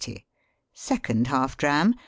[0.73, 1.99] Second half dram, 7.